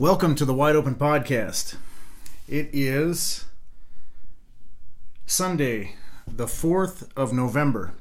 [0.00, 1.76] Welcome to the Wide Open Podcast.
[2.48, 3.44] It is
[5.26, 5.96] Sunday,
[6.26, 7.92] the 4th of November.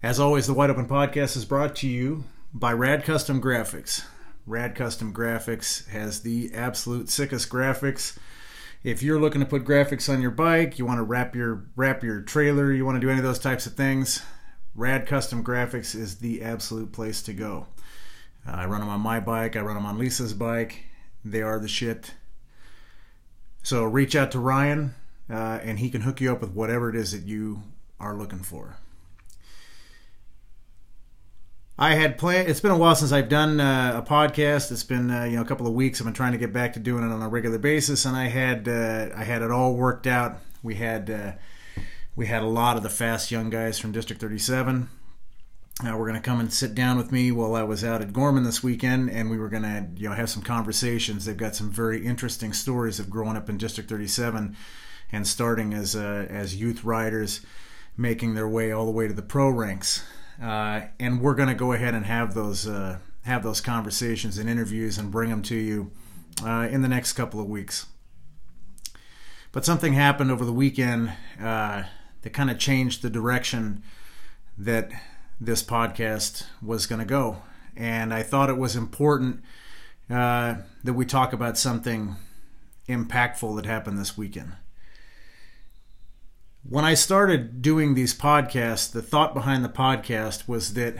[0.00, 2.22] As always, the Wide Open Podcast is brought to you
[2.54, 4.04] by Rad Custom Graphics.
[4.46, 8.16] Rad Custom Graphics has the absolute sickest graphics.
[8.84, 12.04] If you're looking to put graphics on your bike, you want to wrap your wrap
[12.04, 14.22] your trailer, you want to do any of those types of things,
[14.76, 17.66] Rad Custom Graphics is the absolute place to go.
[18.46, 20.84] I run them on my bike, I run them on Lisa's bike.
[21.24, 22.14] They are the shit.
[23.62, 24.94] So reach out to Ryan,
[25.30, 27.62] uh, and he can hook you up with whatever it is that you
[28.00, 28.76] are looking for.
[31.78, 32.48] I had planned.
[32.48, 34.70] It's been a while since I've done uh, a podcast.
[34.70, 36.00] It's been uh, you know a couple of weeks.
[36.00, 38.26] I've been trying to get back to doing it on a regular basis, and I
[38.26, 40.38] had uh, I had it all worked out.
[40.62, 41.32] We had uh,
[42.14, 44.90] we had a lot of the fast young guys from District 37.
[45.80, 48.12] Uh, we're going to come and sit down with me while I was out at
[48.12, 51.24] Gorman this weekend, and we were going to you know have some conversations.
[51.24, 54.56] They've got some very interesting stories of growing up in District 37
[55.10, 57.40] and starting as uh, as youth riders,
[57.96, 60.04] making their way all the way to the pro ranks.
[60.40, 64.48] Uh, and we're going to go ahead and have those uh, have those conversations and
[64.48, 65.90] interviews and bring them to you
[66.44, 67.86] uh, in the next couple of weeks.
[69.52, 71.84] But something happened over the weekend uh,
[72.22, 73.82] that kind of changed the direction
[74.56, 74.90] that
[75.44, 77.42] this podcast was going to go.
[77.76, 79.42] And I thought it was important
[80.08, 82.14] uh, that we talk about something
[82.88, 84.52] impactful that happened this weekend.
[86.68, 90.94] When I started doing these podcasts, the thought behind the podcast was that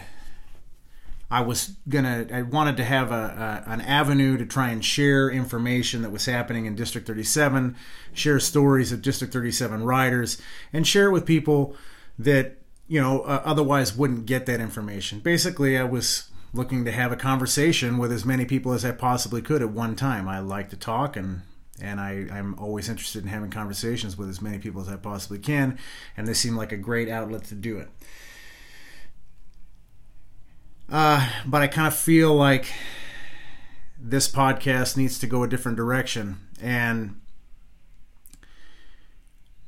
[1.30, 5.30] I was gonna, I wanted to have a, a, an avenue to try and share
[5.30, 7.76] information that was happening in District 37,
[8.12, 11.76] share stories of District 37 riders, and share it with people
[12.18, 12.61] that
[12.92, 15.20] you know uh, otherwise wouldn't get that information.
[15.20, 19.40] Basically, I was looking to have a conversation with as many people as I possibly
[19.40, 20.28] could at one time.
[20.28, 21.40] I like to talk and
[21.80, 25.38] and I, I'm always interested in having conversations with as many people as I possibly
[25.38, 25.78] can,
[26.18, 27.88] and this seemed like a great outlet to do it.
[30.90, 32.66] Uh, but I kind of feel like
[33.98, 36.46] this podcast needs to go a different direction.
[36.60, 37.21] And,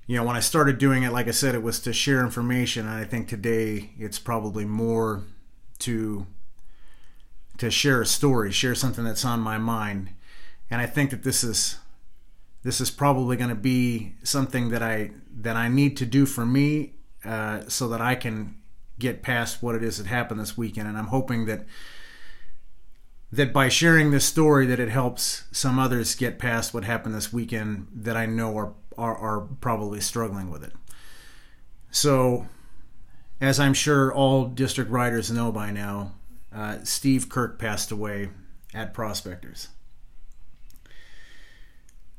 [0.07, 2.87] you know, when I started doing it, like I said, it was to share information.
[2.87, 5.25] And I think today it's probably more
[5.81, 6.27] to
[7.57, 10.11] to share a story, share something that's on my mind.
[10.71, 11.79] And I think that this is
[12.63, 16.45] this is probably going to be something that I that I need to do for
[16.45, 16.95] me,
[17.25, 18.57] uh, so that I can
[18.99, 20.89] get past what it is that happened this weekend.
[20.89, 21.67] And I'm hoping that
[23.33, 27.33] that by sharing this story, that it helps some others get past what happened this
[27.33, 30.73] weekend that I know are are, are probably struggling with it.
[31.91, 32.47] So,
[33.41, 36.13] as I'm sure all district riders know by now,
[36.55, 38.31] uh, Steve Kirk passed away
[38.73, 39.69] at Prospectors.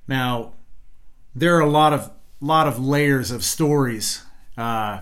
[0.07, 0.53] Now,
[1.33, 4.23] there are a lot of lot of layers of stories
[4.57, 4.99] uh,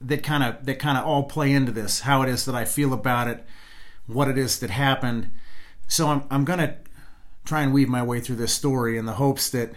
[0.00, 2.00] that kind of that kind of all play into this.
[2.00, 3.44] How it is that I feel about it,
[4.06, 5.30] what it is that happened.
[5.88, 6.76] So I'm I'm gonna
[7.44, 9.72] try and weave my way through this story in the hopes that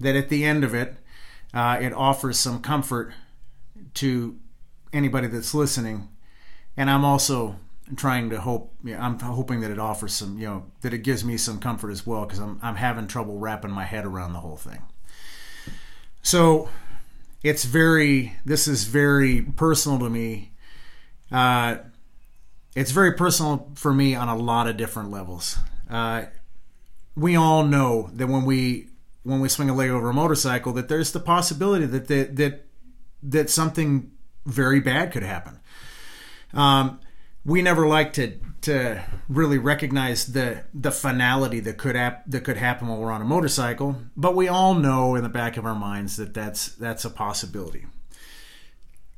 [0.00, 0.96] that at the end of it,
[1.52, 3.12] uh, it offers some comfort
[3.94, 4.38] to
[4.92, 6.08] anybody that's listening,
[6.76, 7.56] and I'm also
[7.96, 11.24] trying to hope yeah, I'm hoping that it offers some you know that it gives
[11.24, 14.40] me some comfort as well because I'm I'm having trouble wrapping my head around the
[14.40, 14.82] whole thing.
[16.22, 16.68] So
[17.42, 20.52] it's very this is very personal to me.
[21.32, 21.78] Uh,
[22.74, 25.58] it's very personal for me on a lot of different levels.
[25.88, 26.24] Uh,
[27.16, 28.89] we all know that when we
[29.22, 32.66] when we swing a leg over a motorcycle, that there's the possibility that that that,
[33.22, 34.10] that something
[34.46, 35.60] very bad could happen.
[36.52, 37.00] Um,
[37.44, 42.56] we never like to to really recognize the the finality that could hap- that could
[42.56, 45.74] happen while we're on a motorcycle, but we all know in the back of our
[45.74, 47.86] minds that that's that's a possibility.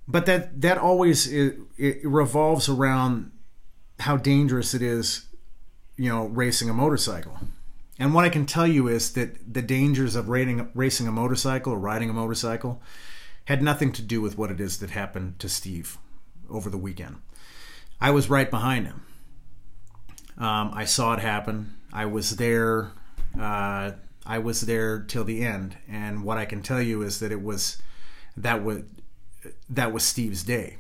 [0.07, 3.33] But that that always it, it revolves around
[4.01, 5.27] how dangerous it is,
[5.97, 7.39] you know, racing a motorcycle.
[8.03, 11.79] And what I can tell you is that the dangers of racing a motorcycle or
[11.79, 12.83] riding a motorcycle
[13.45, 15.99] had nothing to do with what it is that happened to Steve
[16.51, 17.23] over the weekend.
[18.01, 19.07] I was right behind him.
[20.37, 21.77] Um, I saw it happen.
[21.93, 22.91] I was there.
[23.39, 23.93] Uh,
[24.27, 25.77] I was there till the end.
[25.89, 27.81] And what I can tell you is that it was
[28.37, 28.83] that was
[29.71, 30.79] that was Steve's day.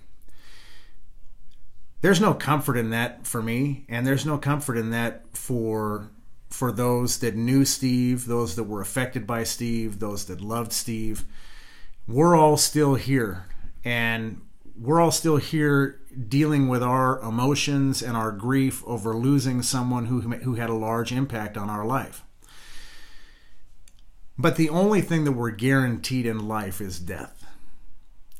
[2.00, 6.10] There's no comfort in that for me, and there's no comfort in that for
[6.52, 11.24] for those that knew Steve, those that were affected by Steve, those that loved Steve.
[12.06, 13.46] We're all still here,
[13.84, 14.40] and
[14.78, 20.20] we're all still here dealing with our emotions and our grief over losing someone who
[20.20, 22.22] who had a large impact on our life.
[24.38, 27.46] But the only thing that we're guaranteed in life is death.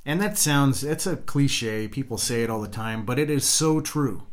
[0.04, 3.44] And that sounds it's a cliche, people say it all the time, but it is
[3.44, 4.24] so true.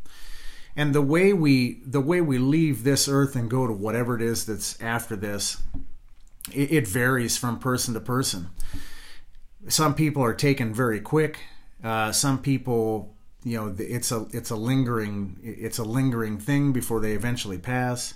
[0.80, 4.22] And the way we the way we leave this earth and go to whatever it
[4.22, 5.62] is that's after this,
[6.54, 8.48] it, it varies from person to person.
[9.68, 11.42] Some people are taken very quick.
[11.84, 17.02] Uh, some people, you know, it's a it's a lingering it's a lingering thing before
[17.02, 18.14] they eventually pass.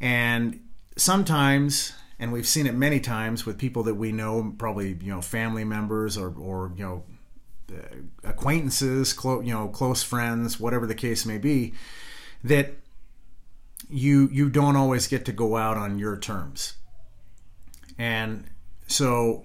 [0.00, 0.58] And
[0.96, 5.22] sometimes and we've seen it many times with people that we know, probably you know
[5.22, 7.04] family members or or you know
[7.72, 11.72] Uh, acquaintances, close you know close friends, whatever the case may be,
[12.42, 12.74] that
[13.88, 16.74] you you don't always get to go out on your terms,
[17.98, 18.44] and
[18.86, 19.44] so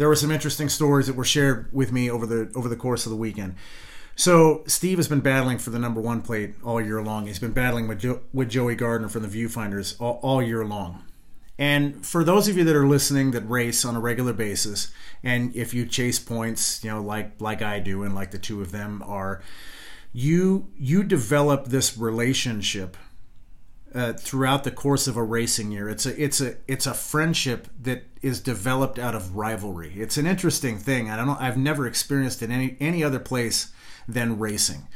[0.00, 3.04] there were some interesting stories that were shared with me over the over the course
[3.04, 3.54] of the weekend.
[4.16, 7.26] So Steve has been battling for the number one plate all year long.
[7.26, 11.04] He's been battling with jo- with Joey Gardner from the Viewfinders all, all year long.
[11.60, 14.90] And for those of you that are listening that race on a regular basis,
[15.22, 18.62] and if you chase points, you know, like like I do, and like the two
[18.62, 19.42] of them are,
[20.14, 22.96] you you develop this relationship
[23.94, 25.86] uh, throughout the course of a racing year.
[25.90, 29.92] It's a it's a it's a friendship that is developed out of rivalry.
[29.96, 31.10] It's an interesting thing.
[31.10, 31.36] I don't know.
[31.38, 33.70] I've never experienced it any any other place
[34.08, 34.88] than racing.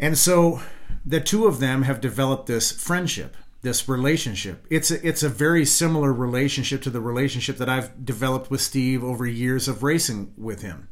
[0.00, 0.62] And so
[1.04, 4.66] the two of them have developed this friendship, this relationship.
[4.70, 9.02] It's a, it's a very similar relationship to the relationship that I've developed with Steve
[9.02, 10.88] over years of racing with him.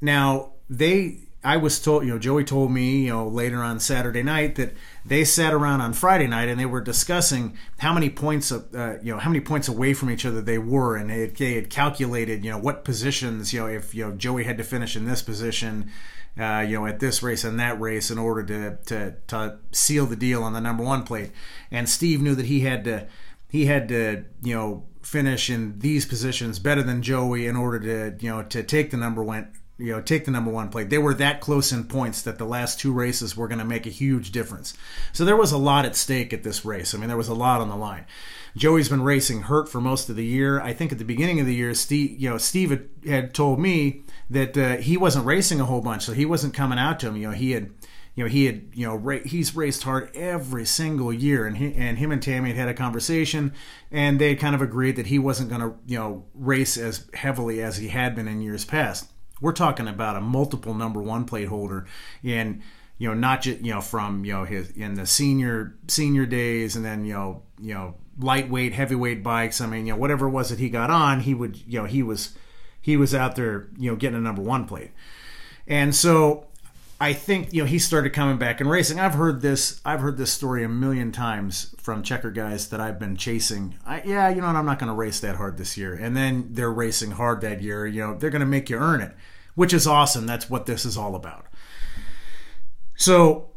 [0.00, 4.22] Now, they I was told, you know, Joey told me, you know, later on Saturday
[4.22, 4.74] night that
[5.08, 9.12] they sat around on Friday night and they were discussing how many points, uh, you
[9.12, 12.44] know, how many points away from each other they were, and they, they, had calculated,
[12.44, 15.22] you know, what positions, you know, if you know Joey had to finish in this
[15.22, 15.90] position,
[16.38, 20.04] uh, you know, at this race and that race in order to, to to seal
[20.04, 21.30] the deal on the number one plate,
[21.70, 23.06] and Steve knew that he had to
[23.48, 28.22] he had to, you know, finish in these positions better than Joey in order to,
[28.22, 30.90] you know, to take the number one you know take the number one plate.
[30.90, 33.86] They were that close in points that the last two races were going to make
[33.86, 34.74] a huge difference.
[35.12, 36.94] So there was a lot at stake at this race.
[36.94, 38.04] I mean, there was a lot on the line.
[38.56, 40.60] Joey's been racing hurt for most of the year.
[40.60, 44.02] I think at the beginning of the year, Steve, you know, Steve had, told me
[44.30, 47.16] that uh, he wasn't racing a whole bunch, so he wasn't coming out to him.
[47.16, 47.70] You know, he had
[48.16, 51.72] you know he had you know ra- he's raced hard every single year and he,
[51.74, 53.52] and him and Tammy had had a conversation
[53.92, 57.62] and they kind of agreed that he wasn't going to you know race as heavily
[57.62, 59.08] as he had been in years past
[59.40, 61.86] we're talking about a multiple number one plate holder
[62.22, 62.62] in
[62.98, 66.76] you know not just you know from you know his in the senior senior days
[66.76, 69.60] and then you know you know lightweight heavyweight bikes.
[69.60, 71.86] I mean you know whatever it was that he got on he would you know
[71.86, 72.36] he was
[72.80, 74.90] he was out there you know getting a number one plate.
[75.66, 76.46] And so
[77.00, 80.16] i think you know he started coming back and racing i've heard this i've heard
[80.16, 84.40] this story a million times from checker guys that i've been chasing I, yeah you
[84.40, 87.12] know what, i'm not going to race that hard this year and then they're racing
[87.12, 89.14] hard that year you know they're going to make you earn it
[89.58, 90.24] which is awesome.
[90.24, 91.44] That's what this is all about.
[92.94, 93.50] So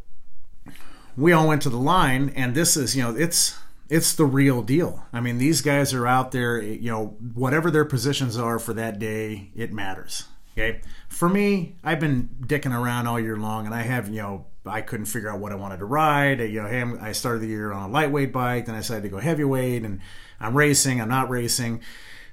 [1.15, 3.55] we all went to the line, and this is, you know, it's
[3.87, 5.05] it's the real deal.
[5.13, 8.97] I mean, these guys are out there, you know, whatever their positions are for that
[8.97, 10.25] day, it matters.
[10.53, 10.81] Okay.
[11.09, 14.81] For me, I've been dicking around all year long, and I have, you know, I
[14.81, 16.39] couldn't figure out what I wanted to ride.
[16.39, 19.19] You know, I started the year on a lightweight bike, then I decided to go
[19.19, 20.01] heavyweight, and
[20.39, 21.81] I'm racing, I'm not racing.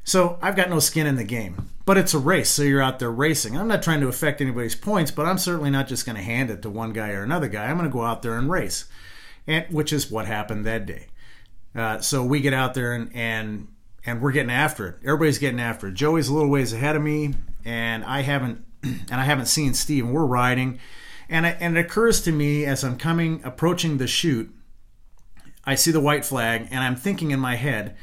[0.05, 1.71] So I've got no skin in the game.
[1.85, 3.57] But it's a race, so you're out there racing.
[3.57, 6.51] I'm not trying to affect anybody's points, but I'm certainly not just going to hand
[6.51, 7.65] it to one guy or another guy.
[7.65, 8.87] I'm going to go out there and race,
[9.47, 11.07] and which is what happened that day.
[11.75, 13.69] Uh, so we get out there and and
[14.05, 14.97] and we're getting after it.
[15.03, 15.95] Everybody's getting after it.
[15.95, 17.35] Joey's a little ways ahead of me,
[17.65, 20.05] and I haven't and I haven't seen Steve.
[20.05, 20.79] And we're riding,
[21.29, 24.55] and it, and it occurs to me as I'm coming approaching the chute,
[25.65, 27.97] I see the white flag, and I'm thinking in my head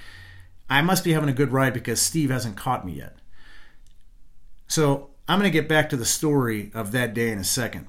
[0.70, 3.18] I must be having a good ride because Steve hasn't caught me yet.
[4.68, 7.88] So I'm going to get back to the story of that day in a second.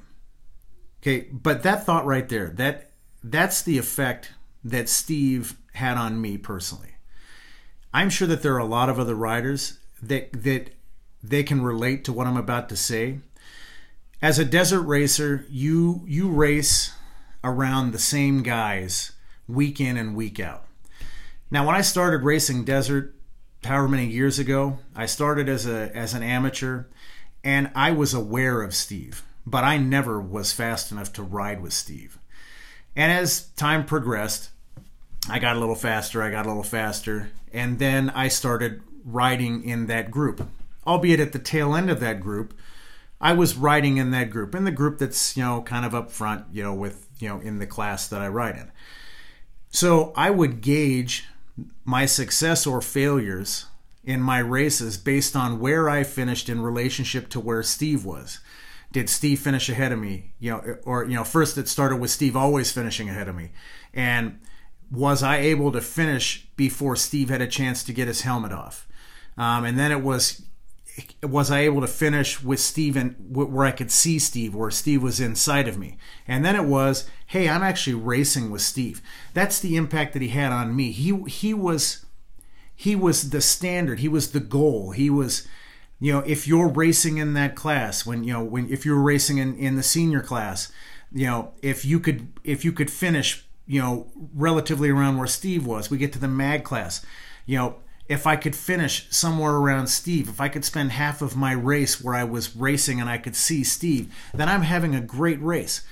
[1.02, 2.90] Okay, but that thought right there, that
[3.22, 4.32] that's the effect
[4.64, 6.96] that Steve had on me personally.
[7.94, 10.74] I'm sure that there are a lot of other riders that that
[11.22, 13.20] they can relate to what I'm about to say.
[14.22, 16.92] As a desert racer, you you race
[17.44, 19.12] around the same guys
[19.46, 20.66] week in and week out.
[21.50, 23.14] Now, when I started racing desert,
[23.64, 26.84] however many years ago, I started as a as an amateur,
[27.44, 31.72] and I was aware of Steve, but I never was fast enough to ride with
[31.72, 32.18] Steve.
[32.96, 34.50] And as time progressed,
[35.28, 39.62] I got a little faster, I got a little faster, and then I started riding
[39.62, 40.48] in that group
[40.86, 42.54] albeit at the tail end of that group,
[43.20, 46.10] I was riding in that group, in the group that's, you know, kind of up
[46.10, 48.70] front, you know, with, you know, in the class that I ride in.
[49.70, 51.24] So I would gauge
[51.84, 53.66] my success or failures
[54.04, 58.40] in my races based on where I finished in relationship to where Steve was.
[58.92, 60.32] Did Steve finish ahead of me?
[60.38, 63.50] You know, or you know, first it started with Steve always finishing ahead of me,
[63.92, 64.40] and
[64.90, 68.86] was I able to finish before Steve had a chance to get his helmet off?
[69.36, 70.42] Um, and then it was
[71.22, 75.02] was I able to finish with Steve and where I could see Steve, where Steve
[75.02, 75.98] was inside of me?
[76.26, 79.02] And then it was, hey, I'm actually racing with Steve.
[79.34, 80.92] That's the impact that he had on me.
[80.92, 82.06] He he was
[82.74, 84.00] he was the standard.
[84.00, 84.92] He was the goal.
[84.92, 85.46] He was,
[86.00, 89.38] you know, if you're racing in that class, when you know, when if you're racing
[89.38, 90.72] in in the senior class,
[91.12, 95.66] you know, if you could if you could finish, you know, relatively around where Steve
[95.66, 97.04] was, we get to the mag class,
[97.44, 97.76] you know
[98.08, 102.00] if I could finish somewhere around Steve, if I could spend half of my race
[102.00, 105.82] where I was racing and I could see Steve, then I'm having a great race.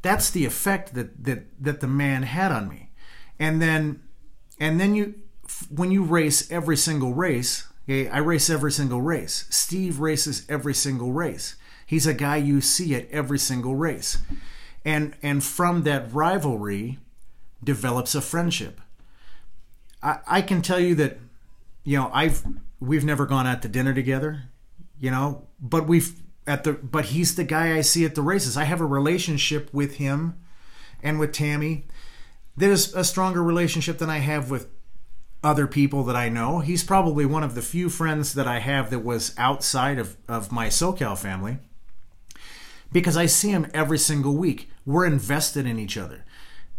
[0.00, 2.90] That's the effect that that that the man had on me.
[3.38, 4.02] And then
[4.58, 5.14] and then you
[5.68, 9.46] when you race every single race, okay, I race every single race.
[9.50, 11.56] Steve races every single race.
[11.84, 14.18] He's a guy you see at every single race.
[14.84, 16.98] And and from that rivalry
[17.62, 18.80] develops a friendship
[20.02, 21.18] I, I can tell you that,
[21.84, 22.42] you know, I've
[22.80, 24.44] we've never gone out to dinner together,
[24.98, 26.14] you know, but we've
[26.46, 28.56] at the but he's the guy I see at the races.
[28.56, 30.38] I have a relationship with him
[31.02, 31.86] and with Tammy
[32.56, 34.68] that is a stronger relationship than I have with
[35.42, 36.60] other people that I know.
[36.60, 40.50] He's probably one of the few friends that I have that was outside of, of
[40.50, 41.58] my SoCal family
[42.90, 44.70] because I see him every single week.
[44.84, 46.24] We're invested in each other.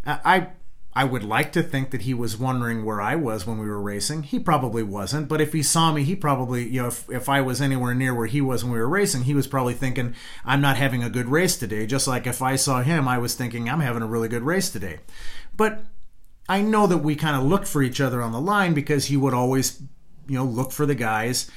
[0.06, 0.50] I
[0.94, 3.82] I would like to think that he was wondering where I was when we were
[3.82, 4.24] racing.
[4.24, 7.42] He probably wasn't, but if he saw me, he probably, you know, if, if I
[7.42, 10.62] was anywhere near where he was when we were racing, he was probably thinking, I'm
[10.62, 11.86] not having a good race today.
[11.86, 14.70] Just like if I saw him, I was thinking, I'm having a really good race
[14.70, 15.00] today.
[15.56, 15.84] But
[16.50, 19.16] I know that we kind of looked for each other on the line because he
[19.16, 19.84] would always
[20.30, 21.50] you know look for the guys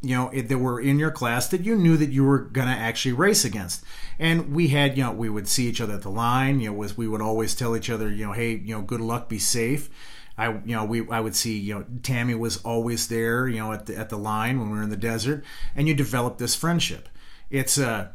[0.00, 2.72] you know that were in your class that you knew that you were going to
[2.72, 3.84] actually race against.
[4.18, 6.74] And we had you know we would see each other at the line you know
[6.74, 9.38] was we would always tell each other you know hey you know good luck be
[9.38, 9.90] safe.
[10.38, 13.72] I you know we I would see you know Tammy was always there you know
[13.72, 16.54] at the at the line when we were in the desert and you develop this
[16.54, 17.08] friendship.
[17.50, 18.08] It's a uh,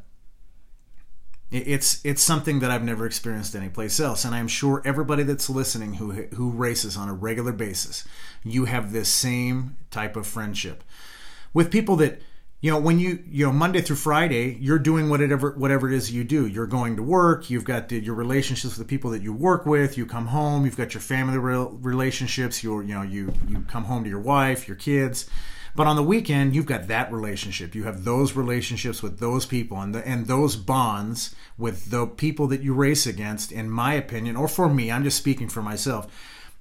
[1.49, 5.93] it's it's something that I've never experienced anyplace else, and I'm sure everybody that's listening
[5.93, 8.05] who who races on a regular basis,
[8.43, 10.83] you have this same type of friendship
[11.53, 12.21] with people that
[12.59, 16.11] you know when you you know Monday through Friday you're doing whatever whatever it is
[16.11, 16.45] you do.
[16.45, 17.49] You're going to work.
[17.49, 19.97] You've got the, your relationships with the people that you work with.
[19.97, 20.65] You come home.
[20.65, 22.61] You've got your family relationships.
[22.61, 25.29] You you know you you come home to your wife, your kids
[25.77, 27.75] but on the weekend, you've got that relationship.
[27.75, 32.47] You have those relationships with those people and the, and those bonds with the people
[32.47, 33.51] that you race against.
[33.51, 36.11] In my opinion, or for me, I'm just speaking for myself,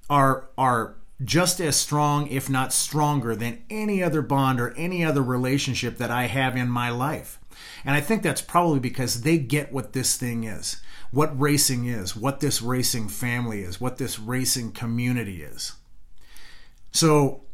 [0.07, 5.23] are are just as strong, if not stronger, than any other bond or any other
[5.23, 7.39] relationship that I have in my life.
[7.83, 12.15] And I think that's probably because they get what this thing is, what racing is,
[12.15, 15.73] what this racing family is, what this racing community is.
[16.91, 17.46] So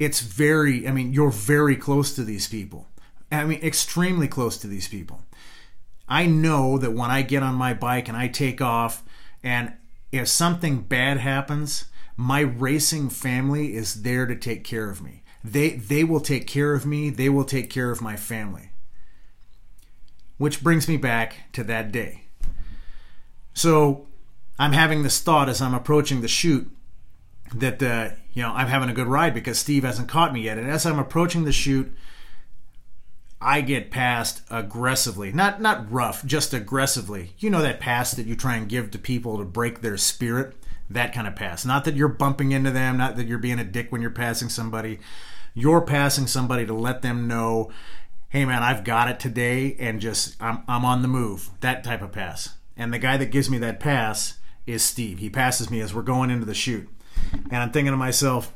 [0.00, 2.88] it's very, I mean, you're very close to these people.
[3.30, 5.22] I mean, extremely close to these people.
[6.08, 9.04] I know that when I get on my bike and I take off,
[9.44, 9.74] and
[10.10, 11.84] if something bad happens,
[12.16, 15.22] my racing family is there to take care of me.
[15.44, 17.10] They they will take care of me.
[17.10, 18.72] They will take care of my family.
[20.38, 22.24] Which brings me back to that day.
[23.54, 24.06] So
[24.58, 26.70] I'm having this thought as I'm approaching the chute
[27.54, 30.58] that uh, you know I'm having a good ride because Steve hasn't caught me yet.
[30.58, 31.92] And as I'm approaching the chute,
[33.40, 35.32] I get passed aggressively.
[35.32, 37.32] Not not rough, just aggressively.
[37.38, 40.54] You know that pass that you try and give to people to break their spirit?
[40.88, 41.64] That kind of pass.
[41.64, 44.48] Not that you're bumping into them, not that you're being a dick when you're passing
[44.48, 44.98] somebody.
[45.54, 47.70] You're passing somebody to let them know,
[48.28, 52.02] "Hey man, I've got it today and just I'm I'm on the move." That type
[52.02, 52.56] of pass.
[52.76, 55.18] And the guy that gives me that pass is Steve.
[55.18, 56.88] He passes me as we're going into the chute
[57.32, 58.54] and I'm thinking to myself,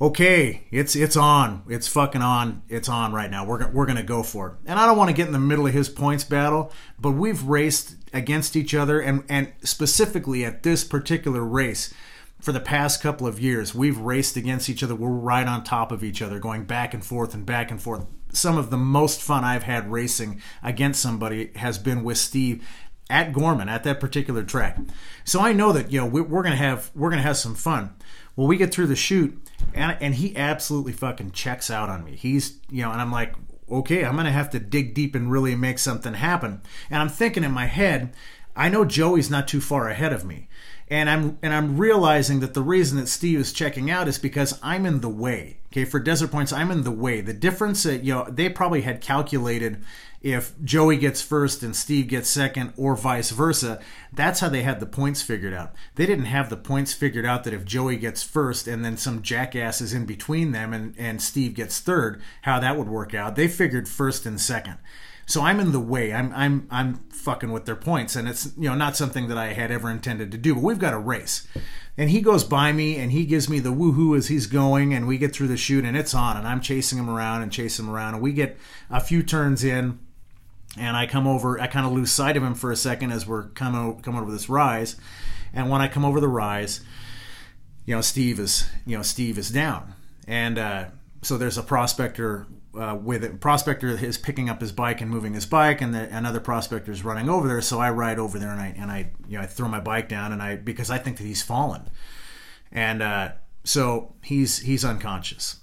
[0.00, 3.44] okay, it's it's on, it's fucking on, it's on right now.
[3.44, 4.54] We're we're gonna go for it.
[4.66, 7.42] And I don't want to get in the middle of his points battle, but we've
[7.42, 11.92] raced against each other, and and specifically at this particular race.
[12.40, 14.94] For the past couple of years, we've raced against each other.
[14.94, 18.06] We're right on top of each other, going back and forth and back and forth.
[18.32, 22.66] Some of the most fun I've had racing against somebody has been with Steve
[23.10, 24.78] at Gorman at that particular track.
[25.24, 27.94] So I know that you know we're, we're gonna have we're gonna have some fun.
[28.36, 29.36] Well, we get through the chute,
[29.74, 32.16] and and he absolutely fucking checks out on me.
[32.16, 33.34] He's you know, and I'm like,
[33.70, 36.62] okay, I'm gonna have to dig deep and really make something happen.
[36.88, 38.14] And I'm thinking in my head,
[38.56, 40.48] I know Joey's not too far ahead of me.
[40.88, 44.58] And I'm and I'm realizing that the reason that Steve is checking out is because
[44.60, 45.58] I'm in the way.
[45.72, 47.20] Okay, for Desert Points, I'm in the way.
[47.20, 49.84] The difference that you know they probably had calculated
[50.22, 53.80] if Joey gets first and Steve gets second, or vice versa.
[54.12, 55.74] That's how they had the points figured out.
[55.94, 59.22] They didn't have the points figured out that if Joey gets first and then some
[59.22, 63.36] jackass is in between them and, and Steve gets third, how that would work out.
[63.36, 64.76] They figured first and second.
[65.30, 66.12] So I'm in the way.
[66.12, 69.52] I'm I'm I'm fucking with their points, and it's you know not something that I
[69.52, 70.54] had ever intended to do.
[70.56, 71.46] But we've got a race,
[71.96, 75.06] and he goes by me and he gives me the woohoo as he's going, and
[75.06, 77.86] we get through the chute, and it's on, and I'm chasing him around and chasing
[77.86, 78.58] him around, and we get
[78.90, 80.00] a few turns in,
[80.76, 81.60] and I come over.
[81.60, 84.30] I kind of lose sight of him for a second as we're coming coming over
[84.30, 84.96] this rise,
[85.52, 86.80] and when I come over the rise,
[87.86, 89.94] you know Steve is you know Steve is down,
[90.26, 90.84] and uh,
[91.22, 92.46] so there's a prospector
[92.78, 93.40] uh, with it.
[93.40, 97.04] Prospector is picking up his bike and moving his bike, and the, another prospector is
[97.04, 97.60] running over there.
[97.60, 100.08] So I ride over there and I and I you know I throw my bike
[100.08, 101.90] down and I because I think that he's fallen,
[102.70, 103.32] and uh,
[103.64, 105.59] so he's he's unconscious.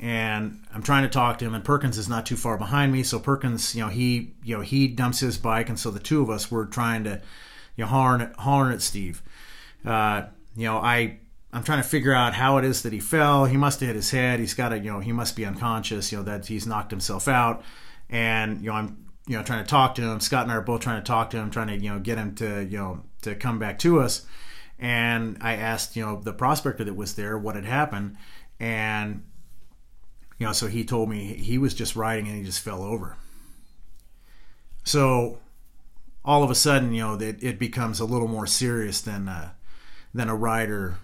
[0.00, 3.02] And I'm trying to talk to him, and Perkins is not too far behind me.
[3.02, 6.22] So Perkins, you know, he you know he dumps his bike, and so the two
[6.22, 7.22] of us were trying to
[7.76, 9.22] you know holler at, holler at Steve.
[9.84, 10.24] Uh,
[10.54, 11.18] you know, I
[11.52, 13.46] I'm trying to figure out how it is that he fell.
[13.46, 14.40] He must have hit his head.
[14.40, 16.12] He's got to, you know, he must be unconscious.
[16.12, 17.64] You know that he's knocked himself out.
[18.10, 20.20] And you know, I'm, you know, trying to talk to him.
[20.20, 22.18] Scott and I are both trying to talk to him, trying to, you know, get
[22.18, 24.26] him to, you know, to come back to us.
[24.78, 28.18] And I asked, you know, the prospector that was there what had happened,
[28.60, 29.24] and
[30.38, 33.16] you know, so he told me he was just riding and he just fell over.
[34.84, 35.38] So
[36.24, 39.50] all of a sudden, you know, it, it becomes a little more serious than uh,
[40.12, 40.98] than a rider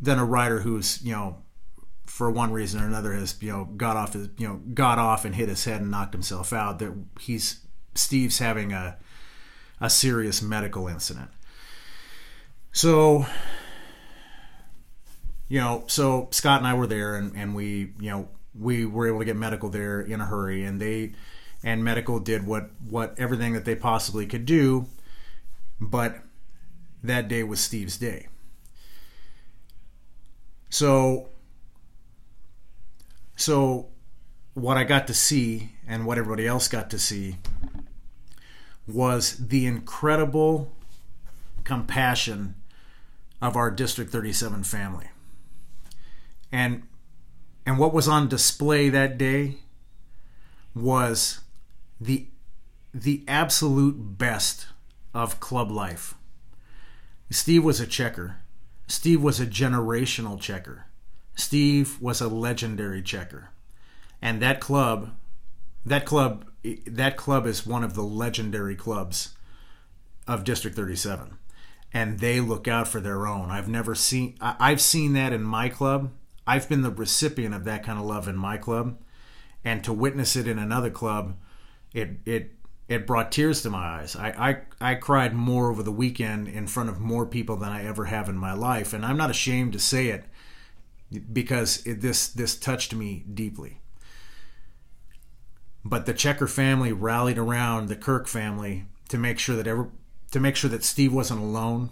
[0.00, 1.38] than a rider who's you know
[2.04, 5.24] for one reason or another has you know got off his you know got off
[5.24, 6.78] and hit his head and knocked himself out.
[6.78, 7.60] That he's
[7.94, 8.96] Steve's having a
[9.80, 11.30] a serious medical incident.
[12.72, 13.26] So
[15.48, 19.06] you know, so Scott and I were there and, and we, you know, we were
[19.08, 21.12] able to get medical there in a hurry and they
[21.62, 24.86] and medical did what what everything that they possibly could do,
[25.80, 26.22] but
[27.02, 28.28] that day was Steve's day.
[30.68, 31.28] So,
[33.36, 33.88] so
[34.54, 37.36] what I got to see and what everybody else got to see
[38.86, 40.72] was the incredible
[41.64, 42.54] compassion
[43.40, 45.08] of our District 37 family.
[46.52, 46.84] And
[47.66, 49.56] and what was on display that day
[50.74, 51.40] was
[52.00, 52.28] the
[52.94, 54.68] the absolute best
[55.12, 56.14] of club life.
[57.30, 58.36] Steve was a checker.
[58.86, 60.86] Steve was a generational checker.
[61.34, 63.50] Steve was a legendary checker.
[64.22, 65.10] And that club,
[65.84, 66.46] that club,
[66.86, 69.36] that club is one of the legendary clubs
[70.26, 71.36] of District 37.
[71.92, 73.50] And they look out for their own.
[73.50, 76.12] I've never seen, I've seen that in my club.
[76.46, 78.98] I've been the recipient of that kind of love in my club.
[79.64, 81.36] And to witness it in another club,
[81.92, 82.52] it, it
[82.88, 84.14] it brought tears to my eyes.
[84.14, 87.84] I, I, I cried more over the weekend in front of more people than I
[87.84, 90.24] ever have in my life, and I'm not ashamed to say it
[91.32, 93.80] because it, this this touched me deeply.
[95.84, 99.90] But the Checker family rallied around the Kirk family to make sure that ever
[100.32, 101.90] to make sure that Steve wasn't alone,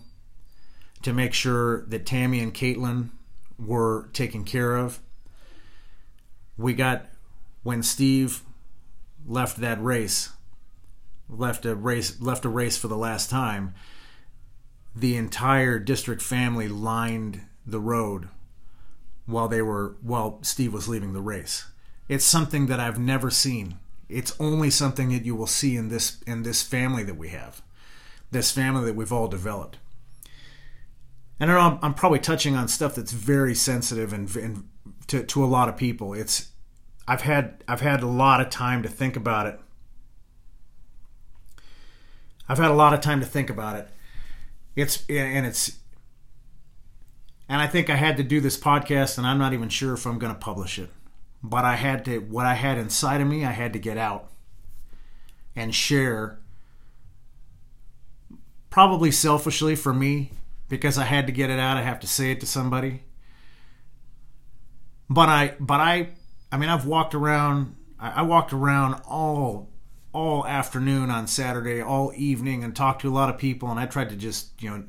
[1.02, 3.10] to make sure that Tammy and Caitlin
[3.58, 5.00] were taken care of.
[6.56, 7.06] We got
[7.62, 8.42] when Steve
[9.26, 10.30] left that race
[11.28, 13.74] left a race left a race for the last time,
[14.94, 18.28] the entire district family lined the road
[19.26, 21.66] while they were while Steve was leaving the race.
[22.08, 23.78] It's something that I've never seen.
[24.08, 27.62] It's only something that you will see in this in this family that we have,
[28.30, 29.78] this family that we've all developed.
[31.40, 34.68] And I know I'm, I'm probably touching on stuff that's very sensitive and, and
[35.08, 36.14] to, to a lot of people.
[36.14, 36.50] It's
[37.06, 39.60] I've had I've had a lot of time to think about it
[42.48, 43.88] I've had a lot of time to think about it.
[44.76, 45.78] It's and it's
[47.48, 50.06] and I think I had to do this podcast and I'm not even sure if
[50.06, 50.90] I'm going to publish it.
[51.42, 54.30] But I had to what I had inside of me, I had to get out
[55.56, 56.38] and share
[58.70, 60.32] probably selfishly for me
[60.68, 63.02] because I had to get it out, I have to say it to somebody.
[65.08, 66.10] But I but I
[66.50, 69.70] I mean I've walked around I walked around all
[70.14, 73.68] all afternoon on Saturday, all evening, and talked to a lot of people.
[73.70, 74.84] And I tried to just, you know,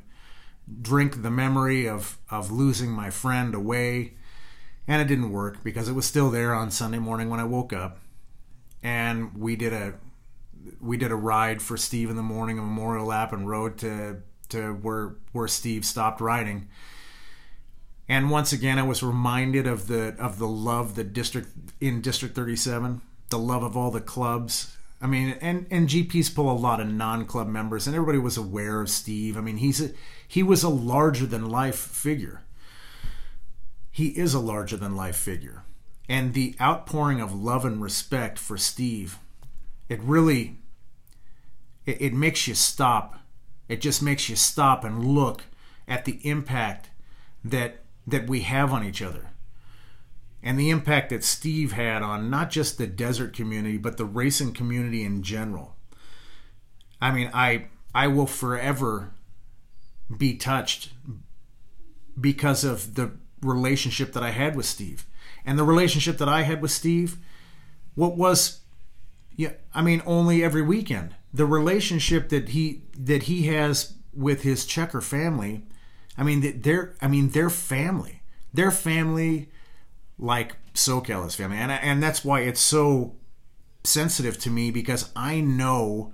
[0.82, 4.14] drink the memory of, of losing my friend away.
[4.88, 7.74] And it didn't work because it was still there on Sunday morning when I woke
[7.74, 7.98] up.
[8.84, 9.96] And we did a
[10.80, 14.22] we did a ride for Steve in the morning, a memorial lap, and rode to
[14.48, 16.68] to where where Steve stopped riding.
[18.08, 21.50] And once again, I was reminded of the of the love that district
[21.82, 24.78] in District 37, the love of all the clubs.
[25.02, 28.82] I mean, and and GPs pull a lot of non-club members, and everybody was aware
[28.82, 29.38] of Steve.
[29.38, 29.90] I mean, he's a,
[30.28, 32.44] he was a larger than life figure.
[33.92, 35.64] He is a larger than life figure,
[36.08, 39.18] and the outpouring of love and respect for Steve,
[39.90, 40.58] it really,
[41.86, 43.20] it, it makes you stop.
[43.68, 45.44] It just makes you stop and look
[45.88, 46.90] at the impact
[47.44, 49.32] that that we have on each other
[50.44, 54.54] and the impact that Steve had on not just the desert community but the racing
[54.54, 55.76] community in general.
[57.02, 59.12] I mean, I I will forever
[60.16, 60.92] be touched
[62.20, 65.06] because of the relationship that I had with Steve.
[65.46, 67.18] And the relationship that I had with Steve
[67.96, 68.60] what was
[69.36, 71.16] yeah, I mean only every weekend.
[71.36, 75.64] The relationship that he that he has with his checker family
[76.18, 78.22] I mean, they're I mean they're family.
[78.54, 79.50] They're family
[80.18, 83.16] like SoCal is family, and and that's why it's so
[83.84, 86.14] sensitive to me because I know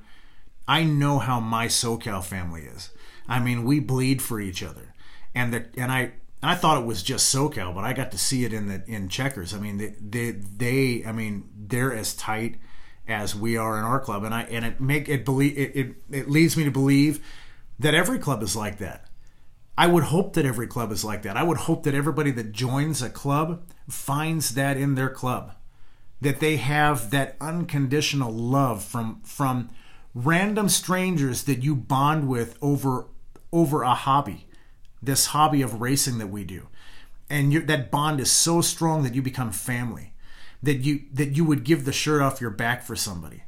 [0.68, 2.90] I know how my SoCal family is.
[3.28, 4.94] I mean, we bleed for each other,
[5.36, 8.44] and that and I I thought it was just SoCal, but I got to see
[8.44, 9.54] it in the in Checkers.
[9.54, 12.56] I mean, they they, they I mean they're as tight
[13.12, 15.96] as we are in our club, and I and it make it believe it, it
[16.10, 17.24] it leads me to believe
[17.80, 19.08] that every club is like that.
[19.78, 21.38] I would hope that every club is like that.
[21.38, 25.56] I would hope that everybody that joins a club finds that in their club.
[26.20, 29.70] That they have that unconditional love from from
[30.14, 33.08] random strangers that you bond with over
[33.52, 34.48] over a hobby.
[35.02, 36.68] This hobby of racing that we do.
[37.30, 40.14] And that bond is so strong that you become family.
[40.64, 43.44] That you that you would give the shirt off your back for somebody.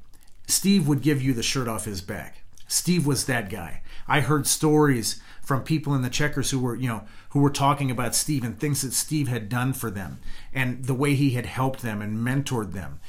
[0.48, 2.44] Steve would give you the shirt off his back.
[2.68, 3.82] Steve was that guy.
[4.08, 7.92] I heard stories from people in the checkers who were, you know, who were talking
[7.92, 10.20] about Steve and things that Steve had done for them
[10.54, 13.00] and the way he had helped them and mentored them.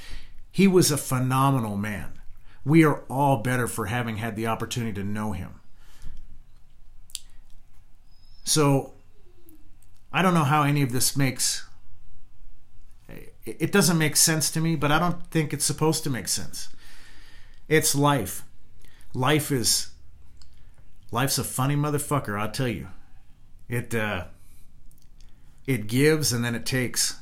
[0.51, 2.21] He was a phenomenal man.
[2.65, 5.61] We are all better for having had the opportunity to know him.
[8.45, 8.93] So,
[10.13, 11.67] I don't know how any of this makes
[13.47, 16.69] it doesn't make sense to me, but I don't think it's supposed to make sense.
[17.69, 18.43] It's life.
[19.13, 19.91] Life is
[21.11, 22.89] life's a funny motherfucker, I'll tell you.
[23.69, 24.25] It uh,
[25.67, 27.17] it gives and then it takes,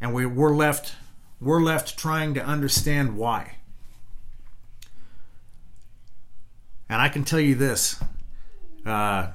[0.00, 0.94] and we we're left
[1.40, 3.56] we're left trying to understand why.
[6.88, 8.02] And I can tell you this,
[8.84, 9.28] uh,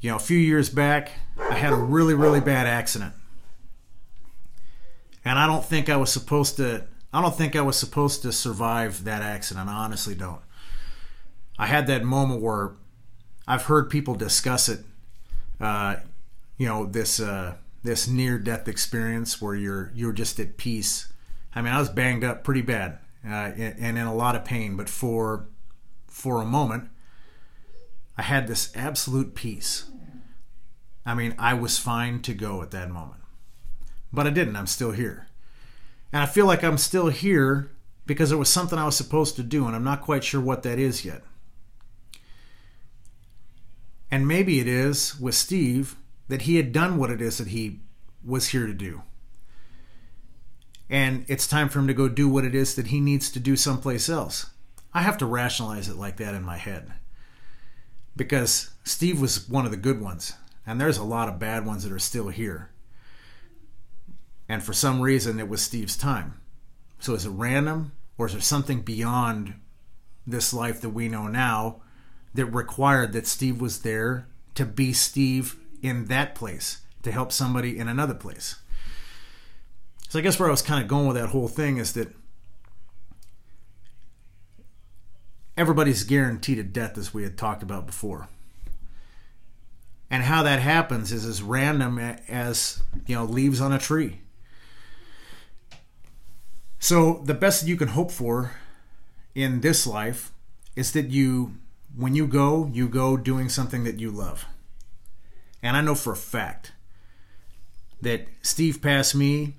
[0.00, 3.14] you know, a few years back, I had a really really bad accident,
[5.28, 6.86] and I don't think I was supposed to.
[7.12, 9.68] I don't think I was supposed to survive that accident.
[9.68, 10.40] I honestly don't.
[11.58, 12.72] I had that moment where
[13.46, 14.80] I've heard people discuss it.
[15.60, 15.96] Uh,
[16.56, 21.12] you know this uh, this near death experience where you're you're just at peace.
[21.54, 24.76] I mean, I was banged up pretty bad uh, and in a lot of pain,
[24.76, 25.46] but for
[26.06, 26.88] for a moment,
[28.16, 29.90] I had this absolute peace.
[31.04, 33.20] I mean, I was fine to go at that moment,
[34.12, 34.56] but I didn't.
[34.56, 35.28] I'm still here,
[36.12, 37.70] and I feel like I'm still here
[38.06, 40.62] because it was something I was supposed to do, and I'm not quite sure what
[40.62, 41.22] that is yet.
[44.10, 45.96] And maybe it is with Steve
[46.28, 47.80] that he had done what it is that he
[48.24, 49.02] was here to do.
[50.90, 53.40] And it's time for him to go do what it is that he needs to
[53.40, 54.46] do someplace else.
[54.94, 56.92] I have to rationalize it like that in my head.
[58.16, 60.32] Because Steve was one of the good ones,
[60.66, 62.70] and there's a lot of bad ones that are still here.
[64.48, 66.40] And for some reason, it was Steve's time.
[66.98, 69.54] So is it random, or is there something beyond
[70.26, 71.82] this life that we know now
[72.34, 77.78] that required that Steve was there to be Steve in that place to help somebody
[77.78, 78.56] in another place.
[80.08, 82.14] So I guess where I was kind of going with that whole thing is that
[85.56, 88.28] everybody's guaranteed a death as we had talked about before.
[90.10, 94.20] And how that happens is as random as, you know, leaves on a tree.
[96.78, 98.52] So the best that you can hope for
[99.34, 100.32] in this life
[100.76, 101.56] is that you
[101.96, 104.44] when you go, you go doing something that you love.
[105.62, 106.72] And I know for a fact
[108.00, 109.54] that Steve passed me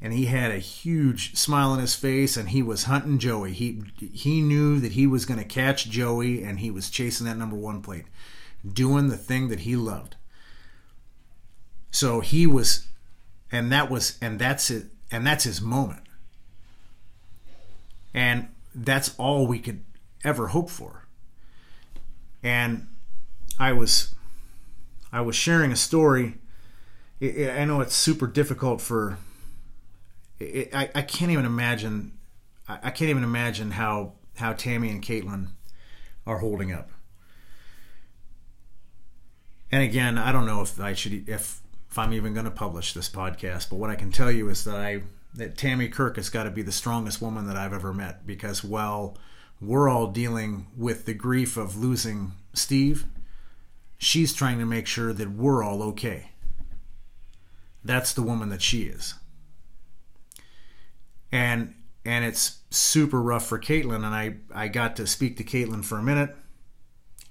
[0.00, 3.52] and he had a huge smile on his face and he was hunting Joey.
[3.52, 7.38] He he knew that he was going to catch Joey and he was chasing that
[7.38, 8.06] number 1 plate,
[8.66, 10.16] doing the thing that he loved.
[11.92, 12.88] So he was
[13.52, 16.02] and that was and that's it and that's his moment.
[18.16, 19.84] And that's all we could
[20.24, 21.06] ever hope for.
[22.42, 22.88] And
[23.58, 24.14] I was
[25.12, 26.38] I was sharing a story.
[27.22, 29.18] I know it's super difficult for.
[30.40, 32.12] I, I can't even imagine.
[32.68, 35.48] I can't even imagine how how Tammy and Caitlin
[36.26, 36.90] are holding up.
[39.70, 42.92] And again, I don't know if I should if if I'm even going to publish
[42.92, 45.02] this podcast, but what I can tell you is that I
[45.36, 48.64] that Tammy Kirk has got to be the strongest woman that I've ever met because
[48.64, 49.16] while
[49.60, 53.06] we're all dealing with the grief of losing Steve,
[53.98, 56.30] she's trying to make sure that we're all okay.
[57.84, 59.14] That's the woman that she is.
[61.30, 65.84] And and it's super rough for Caitlin, and I, I got to speak to Caitlin
[65.84, 66.36] for a minute,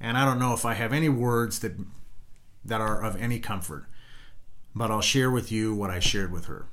[0.02, 1.74] and I don't know if I have any words that
[2.66, 3.86] that are of any comfort,
[4.76, 6.68] but I'll share with you what I shared with her.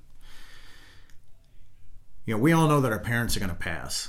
[2.25, 4.09] You know, we all know that our parents are going to pass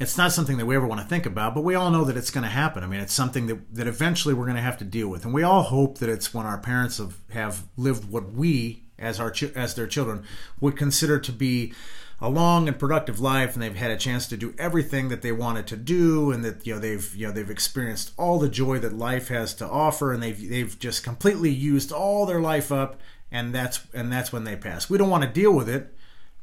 [0.00, 2.16] it's not something that we ever want to think about, but we all know that
[2.16, 2.82] it's going to happen.
[2.82, 5.24] I mean, it's something that, that eventually we're going to have to deal with.
[5.24, 9.20] And we all hope that it's when our parents have, have lived what we, as
[9.20, 10.24] our as their children,
[10.60, 11.72] would consider to be
[12.20, 15.32] a long and productive life and they've had a chance to do everything that they
[15.32, 18.78] wanted to do and that you know they've you know they've experienced all the joy
[18.78, 23.00] that life has to offer and they've they've just completely used all their life up
[23.32, 24.88] and that's and that's when they pass.
[24.88, 25.94] We don't want to deal with it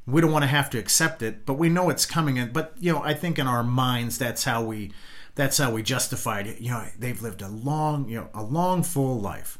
[0.06, 2.40] we don't want to have to accept it, but we know it's coming.
[2.40, 4.92] And but you know, I think in our minds, that's how we
[5.36, 6.60] that's how we justified it.
[6.60, 9.58] You know, they've lived a long, you know, a long full life.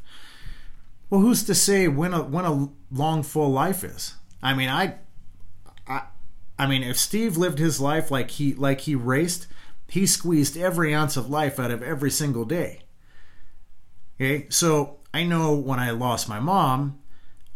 [1.08, 4.14] Well, who's to say when a when a long full life is?
[4.42, 4.96] I mean, I,
[5.86, 6.02] I,
[6.58, 9.46] I mean, if Steve lived his life like he like he raced,
[9.88, 12.80] he squeezed every ounce of life out of every single day.
[14.20, 16.98] Okay, so I know when I lost my mom,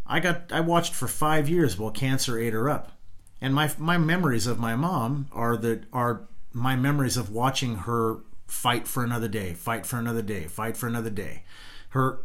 [0.07, 2.93] I got I watched for five years while cancer ate her up,
[3.41, 8.19] and my my memories of my mom are that are my memories of watching her
[8.47, 11.43] fight for another day, fight for another day, fight for another day.
[11.89, 12.19] Her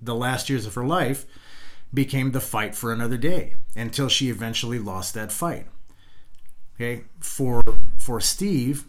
[0.00, 1.26] the last years of her life
[1.92, 5.66] became the fight for another day until she eventually lost that fight.
[6.74, 7.62] Okay, for
[7.96, 8.84] for Steve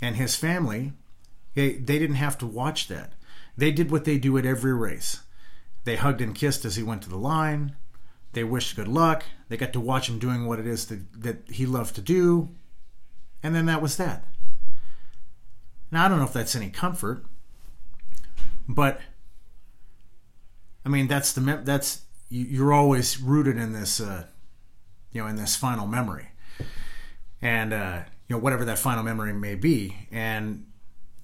[0.00, 0.92] and his family,
[1.52, 3.12] okay, they didn't have to watch that.
[3.56, 5.20] They did what they do at every race.
[5.84, 7.76] They hugged and kissed as he went to the line.
[8.32, 9.24] They wished good luck.
[9.48, 12.50] They got to watch him doing what it is that, that he loved to do.
[13.42, 14.24] And then that was that.
[15.90, 17.24] Now, I don't know if that's any comfort,
[18.68, 19.00] but
[20.84, 24.26] I mean, that's the, that's, you're always rooted in this, uh,
[25.12, 26.28] you know, in this final memory.
[27.40, 30.08] And, uh, you know, whatever that final memory may be.
[30.10, 30.66] And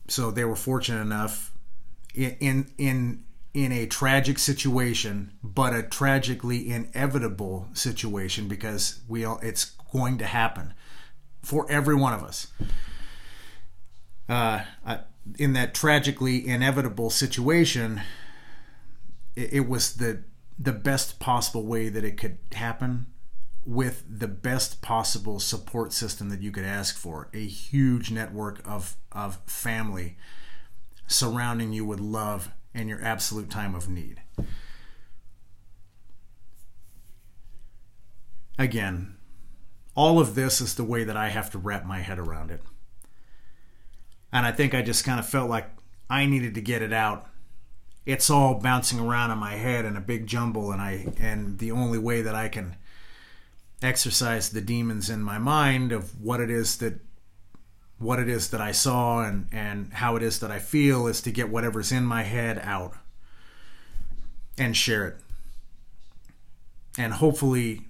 [0.09, 1.53] so they were fortunate enough
[2.15, 9.39] in, in, in in a tragic situation, but a tragically inevitable situation because we all,
[9.43, 10.73] it's going to happen
[11.43, 12.47] for every one of us.
[14.29, 14.63] Uh,
[15.39, 18.01] in that tragically inevitable situation,
[19.37, 20.25] it, it was the
[20.59, 23.07] the best possible way that it could happen
[23.65, 28.97] with the best possible support system that you could ask for a huge network of
[29.11, 30.17] of family
[31.07, 34.23] surrounding you with love in your absolute time of need.
[38.59, 39.17] Again,
[39.95, 42.63] all of this is the way that I have to wrap my head around it.
[44.33, 45.69] And I think I just kind of felt like
[46.09, 47.27] I needed to get it out.
[48.07, 51.71] It's all bouncing around in my head in a big jumble and I and the
[51.71, 52.77] only way that I can
[53.83, 57.01] exercise the demons in my mind of what it is that
[58.03, 61.21] what it is that I saw and, and how it is that I feel is
[61.23, 62.95] to get whatever's in my head out
[64.59, 65.17] and share it.
[66.99, 67.83] And hopefully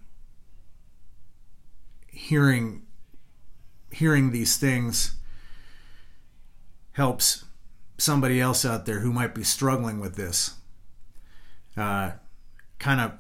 [2.07, 2.83] hearing
[3.91, 5.17] hearing these things
[6.93, 7.45] helps
[7.99, 10.55] somebody else out there who might be struggling with this.
[11.77, 12.13] Uh,
[12.79, 13.13] kind of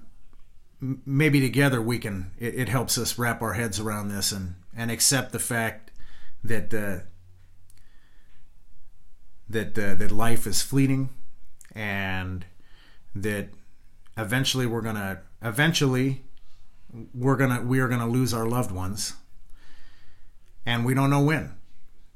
[1.06, 4.90] maybe together we can it, it helps us wrap our heads around this and and
[4.90, 5.91] accept the fact
[6.44, 7.04] that uh,
[9.48, 11.10] that uh, that life is fleeting,
[11.74, 12.44] and
[13.14, 13.48] that
[14.16, 16.22] eventually we're gonna eventually
[17.14, 19.14] we're gonna we are gonna lose our loved ones,
[20.66, 21.54] and we don't know when,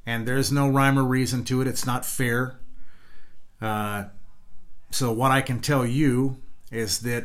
[0.05, 1.67] and there's no rhyme or reason to it.
[1.67, 2.59] It's not fair.
[3.61, 4.05] Uh,
[4.91, 6.37] so what I can tell you
[6.71, 7.25] is that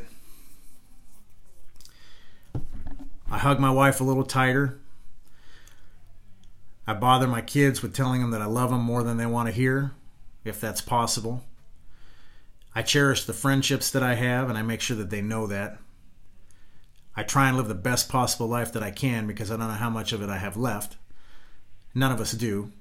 [3.29, 4.79] I hug my wife a little tighter.
[6.87, 9.47] I bother my kids with telling them that I love them more than they want
[9.47, 9.91] to hear,
[10.43, 11.43] if that's possible.
[12.73, 15.77] I cherish the friendships that I have, and I make sure that they know that.
[17.15, 19.73] I try and live the best possible life that I can because I don't know
[19.73, 20.95] how much of it I have left.
[21.93, 22.71] None of us do.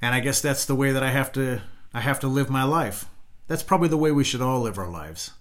[0.00, 2.64] And I guess that's the way that I have to I have to live my
[2.64, 3.06] life.
[3.46, 5.32] That's probably the way we should all live our lives.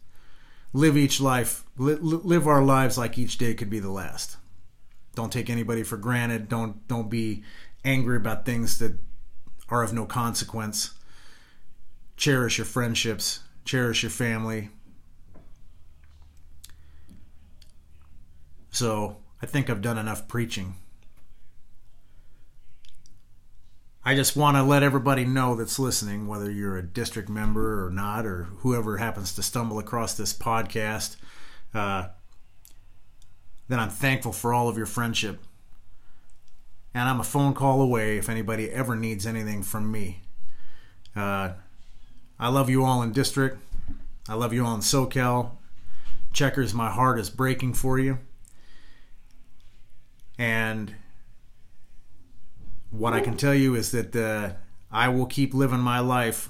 [0.71, 4.37] Live each life li- live our lives like each day could be the last.
[5.15, 6.49] Don't take anybody for granted.
[6.49, 7.43] Don't don't be
[7.85, 8.97] angry about things that
[9.69, 10.93] are of no consequence.
[12.17, 14.69] Cherish your friendships, cherish your family,
[18.73, 20.73] So I think I've done enough preaching.
[24.03, 27.91] I just want to let everybody know that's listening, whether you're a district member or
[27.91, 31.17] not, or whoever happens to stumble across this podcast,
[31.75, 32.07] uh,
[33.67, 35.39] that I'm thankful for all of your friendship.
[36.93, 40.21] And I'm a phone call away if anybody ever needs anything from me.
[41.15, 41.53] Uh,
[42.39, 43.57] I love you all in district.
[44.27, 45.51] I love you all in SoCal.
[46.33, 48.19] Checkers, my heart is breaking for you.
[50.37, 50.95] And
[52.91, 54.53] what I can tell you is that uh,
[54.91, 56.49] I will keep living my life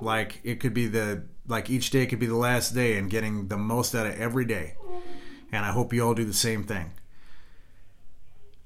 [0.00, 3.48] like it could be the like each day could be the last day and getting
[3.48, 4.74] the most out of every day.
[5.54, 6.90] And I hope you all do the same thing.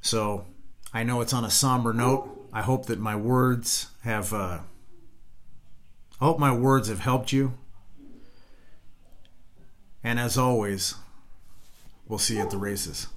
[0.01, 0.46] So
[0.94, 2.48] I know it's on a somber note.
[2.51, 4.33] I hope that my words have.
[4.33, 4.61] Uh,
[6.18, 7.53] I hope my words have helped you.
[10.03, 10.94] And as always,
[12.07, 13.09] we'll see you at the races.